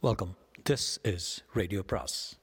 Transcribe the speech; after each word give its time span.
Welcome 0.00 0.36
this 0.70 1.14
is 1.14 1.44
radio 1.52 1.82
பிராஸ் 1.82 2.38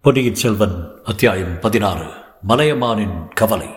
பொன்னியின் 0.00 0.34
செல்வன் 0.34 0.90
அத்தியாயம் 1.04 1.60
பதினாறு. 1.60 2.12
மலையமானின் 2.48 3.28
கவலை. 3.28 3.68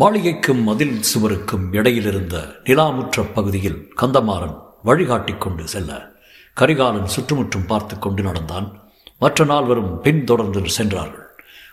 மாளிகைக்கும் 0.00 0.62
மதில் 0.62 1.02
சுவருக்கும் 1.02 1.72
இடையிலிருந்த 1.72 2.60
நிலாமுற்ற 2.64 3.32
பகுதியில் 3.34 3.94
கந்தமாறன் 3.96 4.62
வழிகாட்டிக் 4.82 5.40
கொண்டு 5.40 5.68
செல்ல 5.68 6.10
கரிகாலன் 6.54 7.06
சுற்றுமுற்றும் 7.06 7.66
பார்த்து 7.66 7.98
கொண்டு 7.98 8.22
நடந்தான். 8.22 8.90
மற்ற 9.18 9.44
நால்வரும் 9.44 10.00
பின்தொடர்ந்து 10.00 10.68
சென்றார்கள். 10.68 11.25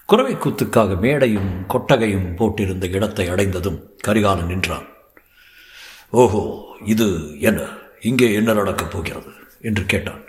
குறவை 0.05 0.33
கூத்துக்காக 0.35 0.95
மேடையும் 0.99 1.51
கொட்டகையும் 1.67 2.27
போட்டிருந்த 2.35 2.89
இடத்தை 2.89 3.27
அடைந்ததும் 3.27 3.79
கரிகாலன் 4.07 4.45
நின்றான். 4.45 4.87
ஓஹோ 6.09 6.65
இது 6.85 7.07
என்ன? 7.39 7.61
இங்கே 8.01 8.33
என்ன 8.33 8.53
நடக்கப் 8.53 8.91
போகிறது? 8.91 9.31
என்று 9.61 9.85
கேட்டான். 9.85 10.21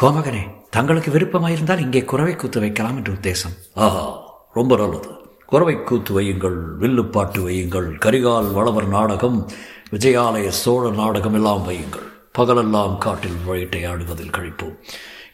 கோமகனே 0.00 0.42
தங்களுக்கு 0.70 1.10
விருப்பமாயிருந்தால் 1.12 1.80
இங்கே 1.80 2.04
குறவை 2.04 2.36
கூத்து 2.36 2.60
வைக்கலாம் 2.60 2.96
என்று 2.96 3.12
உத்தேசம். 3.12 3.54
ஆஹா 3.74 4.04
ரொம்ப 4.52 4.76
நல்லது. 4.76 5.10
குறவை 5.46 5.82
கூத்து 5.82 6.20
வையுங்கள் 6.20 6.58
வில்லுப்பாட்டு 6.78 7.48
வையுங்கள் 7.48 7.88
கரிகால் 8.06 8.52
வளவர் 8.52 8.88
நாடகம் 8.88 9.50
விஜயாலய 9.90 10.48
சோழ 10.48 10.90
நாடகம் 10.90 11.34
எல்லாம் 11.34 11.68
வையுங்கள். 11.68 12.08
பகலெல்லாம் 12.38 12.98
காட்டில் 12.98 13.38
வேட்டையாடுவதில் 13.48 14.30
கழிப்போம். 14.30 14.76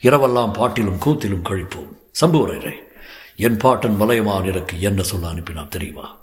இரவெல்லாம் 0.02 0.52
பாட்டிலும் 0.52 0.98
கூத்திலும் 0.98 1.46
கழிப்போம். 1.48 1.88
சம்புவரையரை 2.20 2.72
என் 3.36 3.56
பாட்டன் 3.56 3.96
மலையமான் 3.96 4.44
எனக்கு 4.44 4.80
என்ன 4.80 5.02
சொல்ல 5.02 5.26
அனுப்பினான் 5.26 5.68
தெரியுமா? 5.68 6.18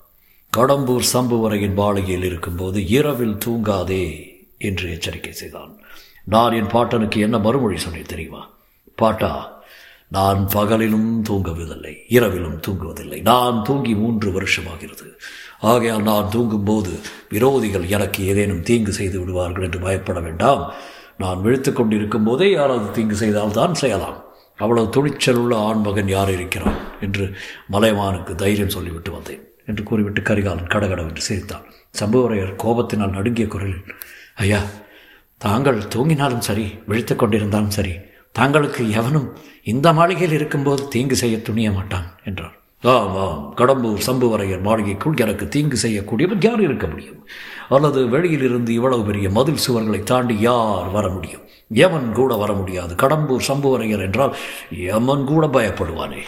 கடம்பூர் 0.58 1.04
சம்புவரையின் 1.14 1.74
மாளிகையில் 1.74 2.24
இருக்கும்போது 2.24 2.88
இரவில் 2.88 3.38
தூங்காதே 3.46 4.26
என்று 4.58 4.92
எச்சரிக்கை 4.92 5.32
செய்தான். 5.32 5.80
நான் 6.24 6.52
என் 6.52 6.68
பாட்டனுக்கு 6.68 7.18
என்ன 7.18 7.38
மறுமொழி 7.38 7.78
சொன்னேன் 7.78 8.04
தெரியுமா? 8.04 8.50
பாட்டா 8.96 9.57
நான் 10.16 10.48
பகலிலும் 10.54 11.10
தூங்குவதில்லை 11.30 11.94
இரவிலும் 12.08 12.60
தூங்குவதில்லை. 12.68 13.22
நான் 13.22 13.64
தூங்கி 13.64 13.94
மூன்று 13.96 14.32
வருஷமாகிறது. 14.32 15.08
ஆகையால் 15.60 16.02
நான் 16.02 16.30
தூங்கும்போது 16.30 16.92
விரோதிகள் 17.34 17.88
எனக்கு 17.88 18.26
ஏதேனும் 18.26 18.62
தீங்கு 18.62 18.92
செய்து 18.92 19.20
விடுவார்கள் 19.20 19.64
என்று 19.64 19.80
பயப்பட 19.80 20.20
வேண்டாம். 20.20 20.74
நான் 21.18 21.42
விழித்து 21.42 21.74
கொண்டிருக்கும் 21.74 22.24
போதே 22.24 22.52
யாராவது 22.52 22.88
தீங்கு 22.92 23.16
செய்தால் 23.16 23.52
தான் 23.52 23.74
செய்யலாம். 23.74 24.18
அவ்வளவு 24.56 24.90
துணிச்சல் 24.90 25.36
உள்ள 25.36 25.54
ஆண்மகன் 25.58 26.08
யார் 26.08 26.32
இருக்கிறான் 26.32 26.78
என்று 27.02 27.26
மலைமானுக்கு 27.72 28.36
தைரியம் 28.36 28.76
சொல்லிவிட்டு 28.76 29.12
வந்தேன் 29.12 29.44
என்று 29.66 29.84
கூறிவிட்டு 29.84 30.22
கரிகாலன் 30.22 30.74
கடகடவென்று 30.74 31.22
சிரித்தான். 31.22 31.66
சம்புவரையர் 32.00 32.60
கோபத்தினால் 32.64 33.16
நடுங்கிய 33.18 33.48
குரலில் 33.48 33.86
ஐயா 34.36 34.62
தாங்கள் 35.42 35.80
தூங்கினாலும் 35.96 36.46
சரி 36.48 36.66
விழித்து 36.86 37.16
கொண்டிருந்தாலும் 37.16 37.76
சரி 37.78 37.94
தாங்களுக்கு 38.38 38.90
எவனும் 38.90 39.38
இந்த 39.64 39.94
மாளிகையில் 39.94 40.36
இருக்கும்போது 40.36 40.88
தீங்கு 40.88 41.16
செய்ய 41.16 41.42
துணிய 41.42 41.72
மாட்டான் 41.72 42.16
என்றார். 42.26 42.56
ஆம் 42.82 43.16
ஆம். 43.16 43.54
கடம்பூர் 43.58 44.00
சம்புவரையர் 44.08 44.62
மாளிகைக்குள் 44.62 45.14
எனக்கு 45.16 45.48
தீங்கு 45.48 45.78
செய்யக்கூடியவர் 45.88 46.46
யார் 46.46 46.62
இருக்க 46.62 46.88
முடியும்? 46.88 47.28
அல்லது 47.70 48.08
வெளியிலிருந்து 48.08 48.74
இவ்வளவு 48.74 49.04
பெரிய 49.04 49.30
மதில் 49.30 49.64
சுவர்களை 49.70 50.04
தாண்டி 50.04 50.40
யார் 50.40 50.90
வர 50.90 51.08
முடியும்? 51.08 51.42
யமன் 51.68 52.12
கூட 52.12 52.36
வர 52.36 52.54
முடியாது. 52.54 52.96
கடம்பூர் 52.96 53.48
சம்புவரையர் 53.48 54.02
என்றால் 54.02 54.36
யமன் 54.72 55.24
கூட 55.24 55.48
பயப்படுவானே? 55.48 56.22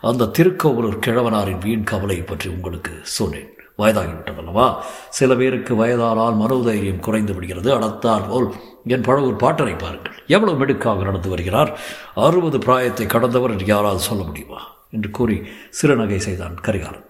அந்த 0.00 0.30
திருக்கோவலூர் 0.38 0.98
கிழவனாரின் 1.06 1.58
வீண் 1.58 1.84
கவலையை 1.84 2.24
பற்றி 2.24 2.50
உங்களுக்கு 2.50 2.92
சொன்னேன். 3.02 3.50
வயதாகிவிட்டதல்லவா? 3.78 4.74
சில 5.08 5.34
பேருக்கு 5.34 5.86
வயதானால் 5.86 6.36
மனோதைரியம் 6.36 7.00
குறைந்து 7.00 7.34
விடுகிறது. 7.34 7.78
அடத்தால் 7.78 8.28
போல் 8.28 8.54
என் 8.84 9.00
பழவூர் 9.00 9.36
பாட்டனை 9.36 9.78
பாருங்கள். 9.78 10.22
எவ்வளவு 10.26 10.66
மெடுக்காக 10.66 11.02
நடந்து 11.02 11.28
வருகிறார்? 11.28 11.80
அறுபது 12.14 12.58
பிராயத்தை 12.58 13.06
கடந்தவர் 13.06 13.50
என்று 13.50 13.66
யாராவது 13.66 14.00
சொல்ல 14.00 14.22
முடியுமா? 14.22 14.76
என்று 14.90 15.10
கூறி 15.10 15.42
சிறுநகை 15.82 16.16
செய்தான் 16.16 16.54
கரிகாலன். 16.54 17.04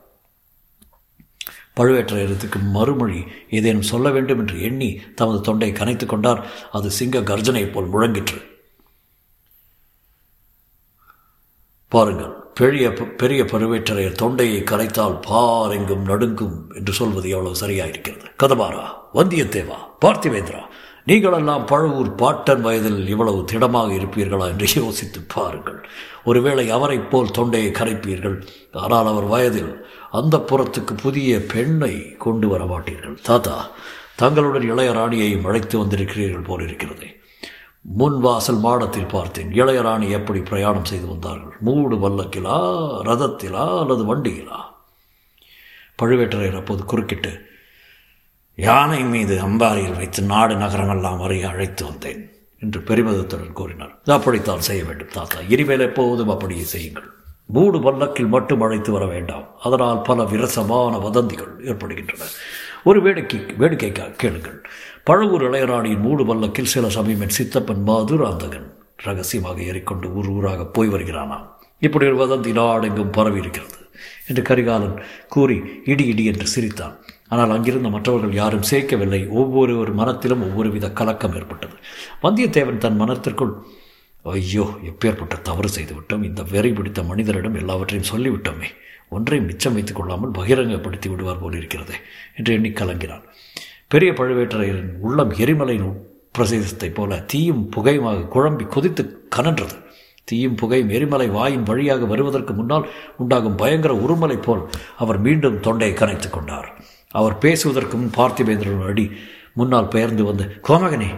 பழுவேற்றையரத்துக்கு 1.76 2.62
மறுமொழி 2.62 3.24
ஏதேனும் 3.50 3.82
சொல்ல 3.82 4.10
வேண்டும் 4.10 4.38
என்று 4.38 4.62
எண்ணி 4.62 5.00
தமது 5.14 5.40
தொண்டை 5.40 5.72
கனைத்து 5.72 6.06
கொண்டார். 6.06 6.46
அது 6.72 6.90
சிங்க 6.90 7.22
கர்ஜனை 7.22 7.66
போல் 7.66 7.92
முழங்கிற்று. 7.92 8.50
பாருங்கள் 11.88 12.40
பெரிய 12.54 12.92
பெரிய 12.92 13.42
பழுவேற்றரையர் 13.42 14.12
தொண்டையை 14.12 14.62
கரைத்தால் 14.62 15.20
பார் 15.28 15.70
எங்கும் 15.70 16.04
நடுங்கும் 16.04 16.72
என்று 16.74 16.92
சொல்வது 16.92 17.28
எவ்வளவு 17.28 17.56
சரியாயிருக்கிறது. 17.56 18.24
கதபாரா 18.42 18.86
வந்தியத்தேவா 19.14 19.78
பார்த்திவேந்திரா 20.04 20.62
நீங்களெல்லாம் 21.06 21.66
பழுவூர் 21.66 22.14
பாட்டன் 22.14 22.60
வயதில் 22.60 23.08
இவ்வளவு 23.08 23.44
திடமாக 23.44 23.92
இருப்பீர்களா 23.92 24.46
என்று 24.46 24.66
யோசித்து 24.74 25.20
பாருங்கள். 25.34 25.88
ஒருவேளை 26.24 26.70
அவரைப் 26.70 27.10
போல் 27.10 27.30
தொண்டையை 27.30 27.70
கரைப்பீர்கள். 27.70 28.46
ஆனால் 28.72 29.06
அவர் 29.06 29.24
வயதில் 29.24 29.86
அந்த 30.10 30.36
புறத்துக்கு 30.38 30.94
புதிய 31.02 31.40
பெண்ணை 31.40 32.16
கொண்டு 32.16 32.48
வர 32.48 32.64
மாட்டீர்கள். 32.64 33.22
தாத்தா 33.22 33.70
தங்களுடன் 34.16 34.72
இளையராணியையும் 34.72 35.46
அழைத்து 35.46 35.84
வந்திருக்கிறீர்கள் 35.84 36.44
போல் 36.44 36.62
இருக்கிறது. 36.62 37.06
முன் 37.80 38.20
வாசல் 38.20 38.58
மாடத்தில் 38.58 39.06
பார்த்தேன். 39.06 39.50
இளையராணி 39.50 40.08
எப்படி 40.08 40.40
பிரயாணம் 40.40 40.84
செய்து 40.84 41.08
வந்தார்கள்? 41.08 41.56
மூடு 41.60 41.96
வல்லக்கிலா 41.96 42.58
ரதத்திலா 43.04 43.78
அல்லது 43.78 44.16
வண்டியிலா? 44.16 44.60
பழுவேட்டரையர் 46.02 46.56
அப்போது 46.56 46.84
குறுக்கிட்டு 46.84 47.50
யானை 48.54 49.04
மீது 49.04 49.48
அம்பாரியில் 49.48 49.96
வைத்து 49.96 50.22
நாடு 50.22 50.54
நகரமெல்லாம் 50.54 51.18
வரை 51.18 51.42
அழைத்து 51.42 51.84
வந்தேன் 51.84 52.30
என்று 52.60 52.80
பெருமிதத்துடன் 52.80 53.52
கூறினார். 53.52 54.00
அப்படித்தான் 54.06 54.60
செய்ய 54.60 54.84
வேண்டும் 54.84 55.12
தாத்தா. 55.12 55.38
இனிமேல் 55.48 55.80
எப்போதும் 55.80 56.28
அப்படியே 56.28 56.62
செய்யுங்கள். 56.62 57.08
மூடு 57.46 57.80
பல்லக்கில் 57.80 58.26
மட்டும் 58.26 58.60
அழைத்து 58.60 58.92
வர 58.92 59.06
வேண்டாம். 59.06 59.46
அதனால் 59.60 60.02
பல 60.02 60.24
விரசமான 60.24 60.98
வதந்திகள் 60.98 61.64
ஏற்படுகின்றன. 61.64 62.24
ஒரு 62.84 63.02
வேடிக்கை 63.02 63.40
வேடிக்கை 63.58 63.92
கேளுங்கள். 63.92 64.62
பழவூர் 65.10 65.46
இளையராணியின் 65.48 66.00
மூடு 66.00 66.26
பல்லக்கில் 66.26 66.72
சில 66.74 66.88
சமயம் 66.88 67.20
என் 67.20 67.36
சித்தப்பன் 67.38 67.82
மாதுராந்தகன் 67.86 68.74
ரகசியமாக 68.96 69.62
ஏறிக்கொண்டு 69.62 70.12
ஊர் 70.12 70.28
ஊராக 70.28 70.64
போய் 70.64 70.88
வருகிறானாம் 70.88 71.46
இப்படி 71.80 72.10
ஒரு 72.10 72.16
வதந்தி 72.16 72.52
நாடெங்கும் 72.52 73.10
பரவி 73.10 73.38
இருக்கிறது 73.38 73.76
என்று 74.28 74.42
கரிகாலன் 74.42 75.02
கூறி 75.28 75.62
இடி 75.84 76.06
இடி 76.06 76.24
என்று 76.24 76.46
சிரித்தான். 76.46 77.04
ஆனால் 77.32 77.52
அங்கிருந்த 77.56 77.88
மற்றவர்கள் 77.88 78.38
யாரும் 78.42 78.68
சேர்க்கவில்லை. 78.70 79.20
ஒவ்வொரு 79.40 79.78
ஒரு 79.78 79.92
மனத்திலும் 79.92 80.42
ஒவ்வொரு 80.42 80.70
வித 80.70 80.90
கலக்கம் 80.90 81.34
ஏற்பட்டது. 81.34 81.76
வந்தியத்தேவன் 82.22 82.82
தன் 82.84 82.96
மனத்திற்குள் 82.96 83.54
ஐயோ 84.22 84.66
எப்பேற்பட்ட 84.90 85.42
தவறு 85.42 85.68
செய்துவிட்டோம். 85.76 86.24
இந்த 86.24 86.42
வெறி 86.50 86.72
பிடித்த 86.72 87.02
மனிதரிடம் 87.02 87.58
எல்லாவற்றையும் 87.58 88.10
சொல்லிவிட்டோமே. 88.12 88.68
ஒன்றையும் 89.08 89.46
மிச்சம் 89.46 89.72
வைத்துக் 89.72 89.96
கொள்ளாமல் 89.96 90.30
பகிரங்கப்படுத்தி 90.30 91.08
விடுவார் 91.08 91.40
போல் 91.40 91.58
என்று 92.36 92.52
எண்ணி 92.52 92.70
கலங்கினான். 92.70 93.24
பெரிய 93.88 94.12
பழுவேட்டரையரின் 94.12 94.92
உள்ளம் 95.00 95.32
எரிமலையின் 95.32 95.90
பிரதேசத்தைப் 96.38 96.94
போல 96.94 97.20
தீயும் 97.20 97.64
புகையுமாக 97.76 98.28
குழம்பி 98.34 98.66
கொதித்து 98.66 99.02
கனன்றது. 99.36 99.76
தீயும் 100.24 100.54
புகையும் 100.54 100.90
எரிமலை 100.90 101.28
வாயின் 101.28 101.62
வழியாக 101.62 102.04
வருவதற்கு 102.04 102.52
முன்னால் 102.54 102.88
உண்டாகும் 103.16 103.56
பயங்கர 103.56 103.94
உருமலை 103.94 104.38
போல் 104.42 104.62
அவர் 104.96 105.18
மீண்டும் 105.18 105.60
தொண்டையை 105.60 105.96
கனைத்துக் 105.96 106.34
கொண்டார். 106.36 106.68
அவர் 107.12 107.36
பேசுவதற்கு 107.38 107.96
முன் 107.96 108.16
பார்த்திபேந்திரன் 108.16 108.88
அடி 108.88 109.06
முன்னால் 109.54 109.92
பெயர்ந்து 109.94 110.24
வந்து 110.24 110.44
கோமகனே 110.68 111.10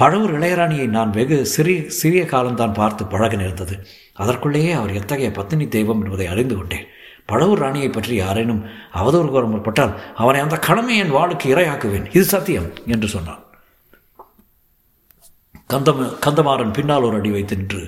பழவூர் 0.00 0.34
இளையராணியை 0.36 0.86
நான் 0.86 1.10
வெகு 1.10 1.38
சிறிய 1.46 1.78
சிறிய 1.90 2.22
காலம்தான் 2.24 2.72
பார்த்து 2.72 3.02
பழக 3.06 3.34
நேர்ந்தது. 3.36 3.74
அதற்குள்ளேயே 4.14 4.72
அவர் 4.72 4.96
எத்தகைய 5.00 5.30
பத்தினி 5.30 5.66
தெய்வம் 5.68 6.02
என்பதை 6.04 6.26
அறிந்து 6.26 6.54
கொண்டேன். 6.56 6.86
பழவூர் 7.28 7.62
ராணியை 7.64 7.88
பற்றி 7.88 8.14
யாரேனும் 8.14 8.62
அவதூறு 8.94 9.28
கூற 9.30 9.44
முற்பட்டால் 9.46 9.92
அவனை 10.14 10.40
அந்த 10.40 10.56
கடமை 10.56 10.94
என் 10.96 11.14
வாளுக்கு 11.14 11.46
இரையாக்குவேன். 11.54 12.06
இது 12.12 12.24
சத்தியம் 12.24 12.68
என்று 12.86 13.08
சொன்னான். 13.08 13.42
கந்தம 15.72 16.06
கந்தமாறன் 16.26 16.72
பின்னால் 16.72 17.06
ஒரு 17.08 17.16
அடி 17.16 17.30
வைத்து 17.30 17.56
நின்று 17.56 17.82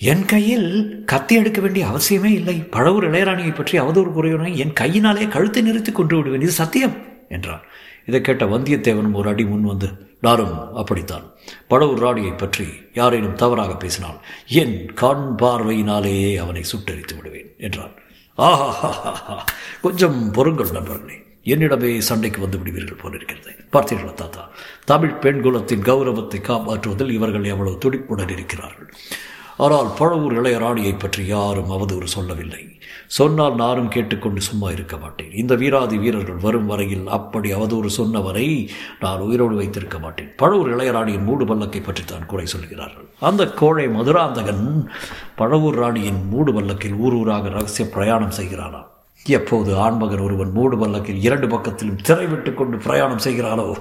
என் 0.00 0.22
கையில் 0.24 0.68
கத்தி 1.04 1.34
எடுக்க 1.34 1.60
வேண்டிய 1.60 1.84
அவசியமே 1.86 2.30
இல்லை. 2.36 2.54
பழவூர் 2.74 3.06
இளையராணியை 3.08 3.54
பற்றி 3.54 3.74
அவதூறு 3.80 4.10
கூறியவனை 4.12 4.52
என் 4.62 4.72
கையினாலே 4.72 5.24
கழுத்தை 5.34 5.62
நிறுத்தி 5.62 5.92
கொண்டு 5.92 6.14
விடுவேன். 6.16 6.40
இது 6.40 6.52
சத்தியம் 6.52 6.94
என்றான். 7.28 7.64
இதை 8.08 8.20
கேட்ட 8.20 8.44
வந்தியத்தேவனும் 8.44 9.16
ஒரு 9.20 9.28
அடி 9.28 9.44
முன் 9.44 9.66
வந்து 9.72 9.88
நானும் 10.20 10.54
அப்படித்தான். 10.74 11.26
பழவூர் 11.70 12.02
ராணியை 12.04 12.32
பற்றி 12.32 12.66
யாரேனும் 12.94 13.34
தவறாக 13.34 13.72
பேசினால் 13.76 14.18
என் 14.62 14.76
கண் 14.94 15.26
பார்வையினாலேயே 15.42 16.30
அவனை 16.44 16.62
சுட்டரித்து 16.72 17.16
விடுவேன் 17.16 17.50
என்றான். 17.58 17.94
ஆஹா 18.38 18.90
கொஞ்சம் 19.82 20.18
பொறுங்கள் 20.32 20.76
நண்பர்களே. 20.76 21.18
என்னிடமே 21.44 21.90
சண்டைக்கு 21.98 22.40
வந்து 22.40 22.58
விடுவீர்கள் 22.58 23.02
போல 23.02 23.14
இருக்கிறது. 23.18 23.52
பார்த்தீர்களா 23.74 24.14
தாத்தா? 24.14 24.44
தமிழ் 24.84 25.20
பெண் 25.24 25.42
குலத்தின் 25.42 25.86
கௌரவத்தை 25.90 26.40
காப்பாற்றுவதில் 26.40 27.16
இவர்கள் 27.18 27.50
எவ்வளவு 27.54 27.82
துடிப்புடன் 27.84 28.32
இருக்கிறார்கள். 28.36 28.90
ஆனால் 29.64 29.88
பழவூர் 29.98 30.34
இளையராணியை 30.40 30.92
பற்றி 30.98 31.22
யாரும் 31.36 31.72
அவதூறு 31.76 32.08
சொல்லவில்லை. 32.16 32.62
சொன்னால் 33.18 33.56
நானும் 33.62 33.90
கேட்டுக்கொண்டு 33.94 34.40
சும்மா 34.48 34.68
இருக்க 34.74 34.96
மாட்டேன். 34.96 35.32
இந்த 35.40 35.52
வீராதி 35.62 35.96
வீரர்கள் 36.02 36.44
வரும் 36.44 36.68
வரையில் 36.72 37.06
அப்படி 37.16 37.48
அவதூறு 37.54 37.90
சொன்னவரை 37.98 38.46
நான் 39.02 39.24
உயிரோடு 39.26 39.56
வைத்திருக்க 39.60 39.98
மாட்டேன். 40.04 40.30
பழவூர் 40.42 40.70
இளையராணியின் 40.74 41.26
மூடு 41.28 41.46
பல்லக்கை 41.50 41.82
பற்றி 41.84 42.04
தான் 42.04 42.28
குறை 42.32 42.46
சொல்கிறார்கள். 42.54 43.08
அந்த 43.30 43.44
கோழை 43.60 43.86
மதுராந்தகன் 43.96 44.64
பழவூர் 45.40 45.80
ராணியின் 45.82 46.22
மூடு 46.34 46.52
பல்லக்கில் 46.58 46.98
ஊர் 47.04 47.18
ஊராக 47.20 47.54
ரகசிய 47.58 47.86
பிரயாணம் 47.96 48.38
செய்கிறானாம். 48.40 48.88
எப்போது 49.26 49.76
ஆண்மகன் 49.76 50.20
ஒருவன் 50.20 50.52
மூடு 50.52 50.78
பல்லக்கில் 50.78 51.22
இரண்டு 51.22 51.46
பக்கத்திலும் 51.46 52.02
திரை 52.02 52.26
விட்டு 52.26 52.54
கொண்டு 52.54 52.76
பிரயாணம் 52.76 53.24
செய்கிறானோ 53.24 53.76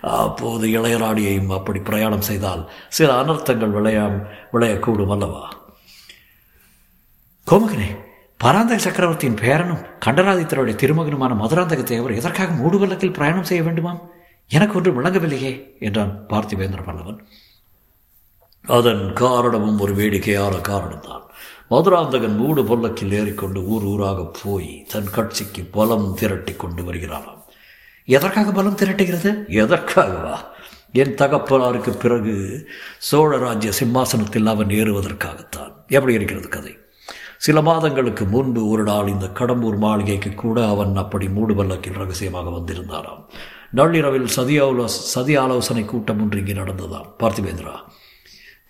அப்போது 0.00 0.68
இளையராணியையும் 0.68 1.50
அப்படி 1.50 1.78
பிரயாணம் 1.78 2.20
செய்தால் 2.20 2.70
சில 2.88 3.22
அனர்த்தங்கள் 3.22 3.74
விளையா 3.74 4.26
விளையக்கூடும் 4.52 5.10
அல்லவா? 5.10 5.52
கோமகனே 7.46 7.96
பராந்தக 8.38 8.78
சக்கரவர்த்தியின் 8.78 9.40
பேரனும் 9.40 9.86
கண்டராதித்தருடைய 10.06 10.74
திருமகனுமான 10.76 11.34
மதுராந்தக 11.34 11.82
தேவர் 11.82 12.12
எதற்காக 12.12 12.52
மூடுபல்லக்கில் 12.52 13.12
பிரயாணம் 13.12 13.44
செய்ய 13.44 13.62
வேண்டுமாம்? 13.62 14.00
எனக்கு 14.48 14.76
ஒன்று 14.76 15.02
விளங்கவில்லையே 15.02 15.78
என்றான் 15.78 16.26
பார்த்திவேந்திர 16.28 16.82
பல்லவன். 16.84 17.18
அதன் 18.62 19.12
காரணமும் 19.12 19.78
ஒரு 19.78 19.94
வேடிக்கையான 19.94 20.56
காரணம்தான். 20.56 21.22
மதுராந்தகன் 21.72 22.36
மூடு 22.36 22.64
பல்லக்கில் 22.64 23.12
ஏறிக்கொண்டு 23.12 23.60
ஊர் 23.64 23.82
ஊராக 23.82 24.30
போய் 24.42 24.72
தன் 24.92 25.10
கட்சிக்கு 25.10 25.62
பலம் 25.70 26.08
திரட்டி 26.14 26.54
கொண்டு 26.54 26.82
வருகிறானாம் 26.82 27.40
எதற்காக 28.04 28.52
பலம் 28.52 28.76
திரட்டுகிறது? 28.76 29.30
எதற்காகவா? 29.62 30.36
என் 30.92 31.14
தகப்பனாருக்கு 31.14 31.92
பிறகு 31.96 32.34
சோழ 32.98 33.36
ராஜ்ய 33.36 33.72
சிம்மாசனத்தில் 33.72 34.46
அவன் 34.46 34.68
ஏறுவதற்காகத்தான். 34.68 35.72
எப்படி 35.88 36.14
இருக்கிறது 36.14 36.48
கதை? 36.48 36.72
சில 37.38 37.62
மாதங்களுக்கு 37.62 38.24
முன்பு 38.24 38.68
ஒரு 38.68 38.82
நாள் 38.82 39.08
இந்த 39.08 39.26
கடம்பூர் 39.26 39.76
மாளிகைக்கு 39.76 40.34
கூட 40.34 40.68
அவன் 40.68 40.92
அப்படி 40.96 41.28
மூடு 41.28 41.54
பல்லக்கில் 41.54 42.00
ரகசியமாக 42.02 42.50
வந்திருந்தாராம். 42.50 43.22
நள்ளிரவில் 43.70 44.26
சதி 44.26 44.60
ஆலோச 44.60 44.98
சதி 45.14 45.36
ஆலோசனை 45.36 45.84
கூட்டம் 45.84 46.20
ஒன்று 46.20 46.38
இங்கே 46.38 46.52
நடந்ததாம். 46.52 47.08
பார்த்திபேந்திரா 47.18 47.74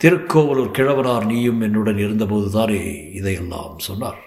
திருக்கோவலூர் 0.02 0.70
கிழவனார் 0.70 1.26
நீயும் 1.26 1.60
என்னுடன் 1.60 1.98
இருந்தபோது 1.98 2.50
தானே 2.50 3.10
இதையெல்லாம் 3.12 3.78
சொன்னார். 3.78 4.20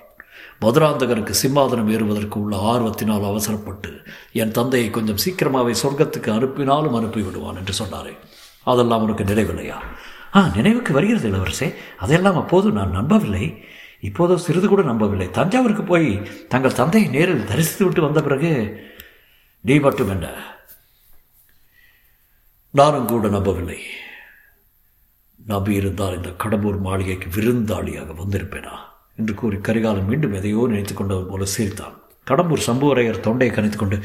மதுராந்தகருக்கு 0.62 1.33
சிம்மாதனம் 1.44 1.92
ஏறுவதற்கு 1.92 2.42
உள்ள 2.42 2.57
ஆர்வத்தினால் 2.57 3.25
அவசரப்பட்டு 3.25 4.01
என் 4.31 4.51
தந்தையை 4.51 4.89
கொஞ்சம் 4.89 5.18
சீக்கிரமாகவே 5.18 5.74
சொர்க்கத்துக்கு 5.83 6.30
அனுப்பினாலும் 6.30 6.95
அனுப்பி 6.95 7.22
விடுவான் 7.22 7.56
என்று 7.56 7.86
சொன்னாரே. 7.86 8.18
அதெல்லாம் 8.63 9.01
உனக்கு 9.01 9.24
நினைவில்லையா? 9.24 9.75
ஆ 10.36 10.51
நினைவுக்கு 10.56 10.94
வருகிறது 10.94 11.31
இளவரசே. 11.31 11.75
அதையெல்லாம் 11.98 12.38
அப்போது 12.38 12.72
நான் 12.72 12.92
நம்பவில்லை. 12.92 13.63
இப்போதோ 14.01 14.38
சிறிது 14.38 14.68
கூட 14.68 14.81
நம்பவில்லை. 14.81 15.31
தஞ்சாவூருக்கு 15.31 15.83
போய் 15.83 16.22
தங்கள் 16.50 16.74
தந்தையை 16.74 17.12
நேரில் 17.12 17.45
தரிசித்து 17.45 17.86
விட்டு 17.86 18.01
வந்த 18.01 18.22
பிறகு 18.22 18.81
நீ 19.62 19.80
மட்டும் 19.80 20.10
என்ன? 20.10 20.30
நானும் 22.69 23.06
கூட 23.06 23.27
நம்பவில்லை. 23.27 23.80
நம்பியிருந்தால் 25.45 26.15
இந்த 26.15 26.30
கடம்பூர் 26.44 26.80
மாளிகைக்கு 26.80 27.30
விருந்தாளியாக 27.36 28.15
வந்திருப்பேனா? 28.21 28.75
என்று 29.18 29.33
கூறி 29.33 29.57
கரிகாலன் 29.57 30.06
மீண்டும் 30.06 30.33
எதையோ 30.33 30.65
நினைத்து 30.68 30.94
கொண்டவர் 30.94 31.27
போல 31.27 31.45
சிரித்தான். 31.45 31.95
கடம்பூர் 32.27 32.68
சம்புவரையர் 32.68 33.19
தொண்டையை 33.19 33.56
கணித்து 33.56 33.75
கொண்டு 33.75 34.00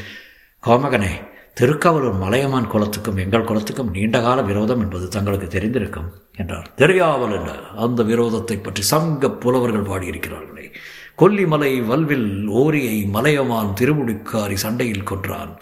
கோமகனே 0.63 1.13
திருக்காவலூர் 1.55 2.19
மலையமான் 2.19 2.71
குலத்துக்கும் 2.71 3.17
எங்கள் 3.17 3.45
குலத்துக்கும் 3.45 3.91
நீண்டகால 3.91 4.43
விரோதம் 4.43 4.81
என்பது 4.81 5.09
தங்களுக்கு 5.09 5.47
தெரிந்திருக்கும் 5.47 6.09
என்றார். 6.37 6.75
தெரியாமல் 6.75 7.35
என்ன? 7.35 7.51
அந்த 7.77 8.03
விரோதத்தை 8.03 8.63
பற்றி 8.63 8.83
சங்க 8.83 9.31
புலவர்கள் 9.31 9.89
பாடியிருக்கிறார்களே. 9.91 10.67
கொல்லிமலை 11.19 11.87
வல்வில் 11.87 12.47
ஓரியை 12.47 13.05
மலையமான் 13.05 13.75
திருமுடிக்காரி 13.81 14.55
சண்டையில் 14.55 15.03
கொன்றான். 15.03 15.53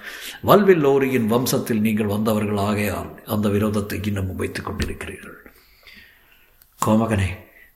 வல்வில் 0.42 0.84
ஓரியின் 0.84 1.30
வம்சத்தில் 1.32 1.80
நீங்கள் 1.80 2.06
வந்தவர்கள் 2.06 2.56
ஆகையால் 2.56 3.22
அந்த 3.26 3.48
விரோதத்தை 3.48 4.06
இன்னமும் 4.06 4.36
வைத்துக் 4.36 4.66
கொண்டிருக்கிறீர்கள். 4.66 5.38
கோமகனே 6.80 7.28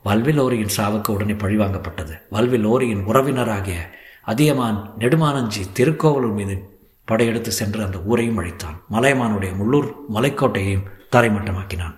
வல்வில் 0.05 0.39
ஓரியின் 0.39 0.75
சாவுக்கு 0.77 1.09
உடனே 1.09 1.33
பழிவாங்கப்பட்டது. 1.33 2.15
வல்வில் 2.31 2.65
ஓரியின் 2.65 3.03
உறவினராகிய 3.07 3.79
அதியமான் 4.23 4.79
நெடுமானஞ்சி 4.99 5.63
திருக்கோவலூர் 5.73 6.33
மீது 6.33 6.57
படையெடுத்து 7.05 7.53
சென்று 7.53 7.85
அந்த 7.85 7.99
ஊரையும் 7.99 8.39
அழித்தான். 8.39 8.77
மலையமானுடைய 8.91 9.53
முள்ளூர் 9.61 9.89
மலைக்கோட்டையையும் 10.15 10.89
தரைமட்டமாக்கினான். 11.13 11.97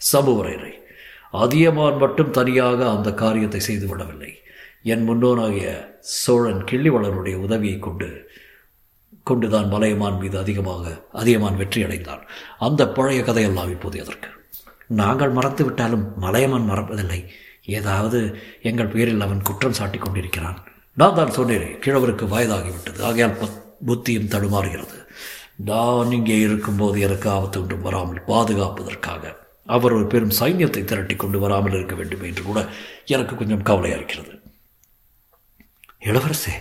சபுவரையரை 0.00 0.72
அதியமான் 1.30 1.96
மட்டும் 1.96 2.30
தனியாக 2.30 2.90
அந்த 2.90 3.14
காரியத்தை 3.14 3.60
செய்துவிடவில்லை 3.68 4.32
என் 4.82 5.04
முன்னோனாகிய 5.08 5.68
சோழன் 6.00 6.62
கிள்ளிவளருடைய 6.64 7.34
உதவியை 7.34 7.78
கொண்டு 7.78 8.08
கொண்டுதான் 9.24 9.68
மலையமான் 9.68 10.18
மீது 10.18 10.38
அதிகமாக 10.38 10.84
அதிகமான் 11.12 11.56
வெற்றி 11.56 11.82
அடைந்தான் 11.82 12.22
அந்த 12.58 12.88
பழைய 12.88 13.22
கதையெல்லாம் 13.22 13.70
இப்போது 13.70 13.98
எதற்கு? 13.98 14.28
நாங்கள் 15.00 15.36
மறந்து 15.36 15.62
விட்டாலும் 15.64 16.04
மலையமன் 16.24 16.68
மறப்பதில்லை. 16.70 17.20
ஏதாவது 17.78 18.18
எங்கள் 18.70 18.92
பேரில் 18.94 19.24
அவன் 19.26 19.46
குற்றம் 19.48 19.78
சாட்டி 19.78 19.98
கொண்டிருக்கிறான். 19.98 20.58
நான் 20.96 21.18
தான் 21.18 21.36
சொன்னேன் 21.36 21.78
கிழவருக்கு 21.84 22.24
வயதாகிவிட்டது. 22.34 23.00
ஆகையால் 23.08 23.38
புத்தியும் 23.88 24.32
தடுமாறுகிறது. 24.34 24.98
நான் 25.70 26.12
இங்கே 26.16 26.36
இருக்கும்போது 26.46 26.98
எனக்கு 27.06 27.26
ஆபத்து 27.30 27.60
ஒன்றும் 27.62 27.86
வராமல் 27.86 28.26
பாதுகாப்பதற்காக 28.26 29.32
அவர் 29.66 29.96
ஒரு 29.96 30.06
பெரும் 30.12 30.36
சைன்யத்தை 30.40 30.82
திரட்டி 30.84 31.14
கொண்டு 31.16 31.38
வராமல் 31.38 31.76
இருக்க 31.78 31.94
வேண்டும் 32.00 32.24
என்று 32.28 32.42
கூட 32.42 32.60
எனக்கு 33.14 33.34
கொஞ்சம் 33.36 33.66
கவலையாக 33.70 33.98
இருக்கிறது. 34.00 34.32
இளவரசே 36.08 36.54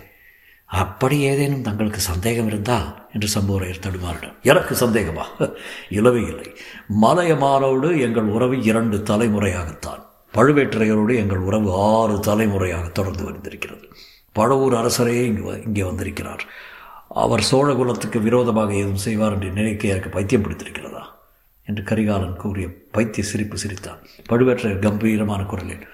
அப்படி 0.71 1.19
ஏதேனும் 1.19 1.62
தங்களுக்கு 1.62 2.00
சந்தேகம் 2.00 2.47
இருந்தா 2.47 3.07
என்று 3.13 3.39
சம்புவரையர் 3.39 3.81
தடுமாறினார். 3.81 4.41
எனக்கு 4.41 4.75
சந்தேகமா? 4.75 5.51
இலவே 5.89 6.27
இல்லை. 6.27 6.56
மலையமானோடு 7.01 8.01
எங்கள் 8.01 8.23
உறவு 8.23 8.63
இரண்டு 8.63 8.97
தலைமுறையாகத்தான். 8.97 10.06
பழுவேற்றையரோடு 10.33 11.15
எங்கள் 11.15 11.38
உறவு 11.38 11.73
ஆறு 11.73 12.19
தலைமுறையாக 12.19 12.88
தொடர்ந்து 12.88 13.23
வந்திருக்கிறது. 13.23 13.88
பழவூர் 14.35 14.73
அரசரே 14.73 15.23
இங்கு 15.23 15.63
இங்கே 15.65 15.83
வந்திருக்கிறார். 15.83 16.45
அவர் 17.09 17.47
சோழகுலத்துக்கு 17.51 18.21
விரோதமாக 18.21 18.74
ஏதும் 18.74 18.95
செய்வார் 18.95 19.31
என்று 19.31 19.50
நினைக்க 19.50 19.88
எனக்கு 19.88 20.09
பைத்தியம் 20.09 20.44
பிடித்திருக்கிறதா? 20.44 21.01
என்று 21.65 21.83
கரிகாலன் 21.83 22.35
கூறிய 22.35 22.67
பைத்திய 22.91 23.24
சிரிப்பு 23.24 23.57
சிரித்தான். 23.57 23.97
பழுவேற்றையர் 24.29 24.79
கம்பீரமான 24.79 25.44
குரலில் 25.44 25.88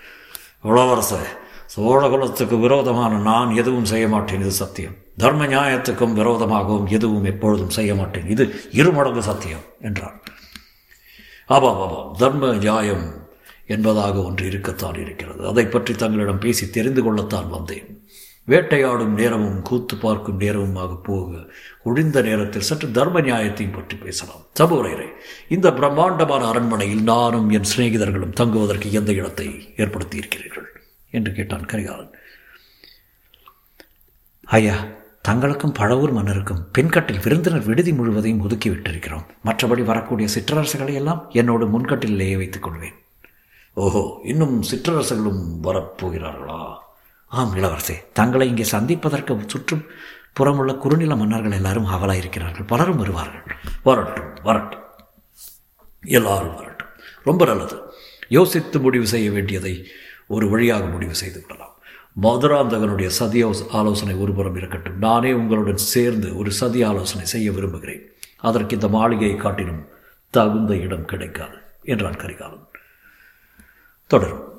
இளவரசர் 0.63 1.45
சோழ 1.73 2.01
குலத்துக்கு 2.11 2.57
விரோதமான 2.65 3.13
நான் 3.29 3.49
எதுவும் 3.61 3.89
செய்ய 3.91 4.05
மாட்டேன் 4.13 4.43
இது 4.45 4.53
சத்தியம். 4.61 4.95
தர்ம 5.23 5.45
நியாயத்துக்கும் 5.53 6.17
விரோதமாகவும் 6.19 6.89
எதுவும் 6.97 7.27
எப்பொழுதும் 7.31 7.75
செய்ய 7.77 7.91
மாட்டேன் 7.99 8.27
இது 8.33 8.43
இருமடங்கு 8.79 9.23
சத்தியம் 9.29 9.65
என்றார் 9.87 10.17
ஆமாம் 11.55 11.79
ஆமாம் 11.85 12.13
தர்ம 12.21 12.51
நியாயம் 12.65 13.05
என்பதாக 13.75 14.15
ஒன்று 14.27 14.43
இருக்கத்தான் 14.49 14.97
இருக்கிறது. 15.03 15.41
அதை 15.51 15.65
பற்றி 15.65 15.93
தங்களிடம் 16.01 16.43
பேசி 16.45 16.65
தெரிந்து 16.69 17.01
கொள்ளத்தான் 17.03 17.49
வந்தேன். 17.55 17.87
வேட்டையாடும் 18.51 19.15
நேரமும் 19.19 19.61
கூத்து 19.69 19.95
பார்க்கும் 20.03 20.39
நேரமுமாக 20.43 20.93
போக 21.07 21.39
ஒழிந்த 21.89 22.21
நேரத்தில் 22.21 22.67
சற்று 22.69 22.87
தர்ம 22.97 23.21
நியாயத்தையும் 23.21 23.75
பற்றி 23.77 23.95
பேசலாம். 24.05 24.43
சபுரையரே 24.59 25.09
இந்த 25.55 25.73
பிரம்மாண்டமான 25.79 26.45
அரண்மனையில் 26.51 27.03
நானும் 27.13 27.49
என் 27.49 27.69
சிநேகிதர்களும் 27.73 28.37
தங்குவதற்கு 28.41 28.89
எந்த 28.91 29.13
இடத்தை 29.19 29.47
ஏற்படுத்தி 29.83 30.17
இருக்கிறீர்கள் 30.23 30.69
என்று 31.09 31.31
கேட்டான் 31.31 31.65
கரிகாலன். 31.65 32.13
ஐயா 34.43 34.75
தங்களுக்கும் 35.27 35.73
பழவூர் 35.79 36.11
மன்னருக்கும் 36.11 36.67
பின்கட்டில் 36.77 37.23
விருந்தினர் 37.23 37.65
விடுதி 37.65 37.93
முழுவதையும் 37.93 38.39
ஒதுக்கி 38.39 38.69
விட்டிருக்கிறோம். 38.69 39.25
மற்றபடி 39.45 39.83
வரக்கூடிய 39.83 40.27
சிற்றரசுகளை 40.35 40.93
எல்லாம் 40.93 41.29
என்னோடு 41.29 41.79
முன்கட்டிலேயே 41.79 42.37
வைத்துக் 42.37 42.63
கொள்வேன். 42.63 42.93
ஓஹோ 43.73 44.19
இன்னும் 44.23 44.63
சிற்றரசுகளும் 44.63 45.43
வரப்போகிறார்களா? 45.63 46.77
ஆம் 47.25 47.55
இளவரசே 47.55 48.03
தங்களை 48.13 48.47
இங்கே 48.47 48.63
சந்திப்பதற்கு 48.63 49.39
சுற்றும் 49.47 49.85
புறமுள்ள 50.33 50.73
குறுநில 50.73 51.15
மன்னர்கள் 51.15 51.51
எல்லாரும் 51.51 51.87
ஆவலாயிருக்கிறார்கள். 51.87 52.67
பலரும் 52.67 52.97
வருவார்கள். 52.97 53.55
வரட்டும் 53.83 54.43
வரட்டும். 54.43 54.83
எல்லாரும் 56.03 56.55
வரட்டும். 56.55 56.87
ரொம்ப 57.23 57.45
நல்லது. 57.45 57.81
யோசித்து 58.27 58.79
முடிவு 58.79 59.07
செய்ய 59.07 59.31
வேண்டியதை 59.31 59.87
ஒரு 60.27 60.49
வழியாக 60.49 60.85
முடிவு 60.85 61.15
செய்து 61.15 61.41
விடலாம் 61.41 61.75
மதுராந்தகனுடைய 62.21 63.07
சதி 63.07 63.45
ஆலோசனை 63.71 64.15
ஒருபுறம் 64.15 64.55
இருக்கட்டும். 64.55 64.97
நானே 64.97 65.33
உங்களுடன் 65.33 65.77
சேர்ந்து 65.77 66.37
ஒரு 66.37 66.51
சதி 66.51 66.83
ஆலோசனை 66.83 67.25
செய்ய 67.25 67.51
விரும்புகிறேன். 67.51 68.11
அதற்கு 68.37 68.75
இந்த 68.75 68.87
மாளிகையை 68.87 69.37
காட்டிலும் 69.37 69.87
தகுந்த 70.29 70.75
இடம் 70.75 71.05
கிடைக்காது 71.05 71.57
என்றான் 71.83 72.15
கரிகாலன். 72.15 72.67
தொடரும். 74.07 74.56